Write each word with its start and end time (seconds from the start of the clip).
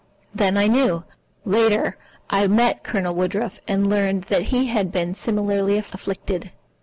Then 0.33 0.57
I 0.57 0.65
knew. 0.65 1.03
Later, 1.45 1.95
I 2.27 2.47
met 2.47 2.83
Colonel 2.83 3.13
Woodruff, 3.13 3.59
and 3.67 3.87
learned 3.87 4.23
that 4.29 4.45
he 4.45 4.65
had 4.65 4.91
been 4.91 5.13
similarly 5.13 5.77
afflicted. 5.77 6.51